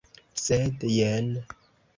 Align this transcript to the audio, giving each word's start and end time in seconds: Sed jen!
Sed 0.43 0.87
jen! 0.95 1.31